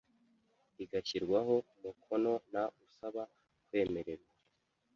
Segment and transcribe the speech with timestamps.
[0.83, 2.55] igashyirwaho umukono n
[2.87, 3.23] usaba
[3.65, 4.33] kwemererwa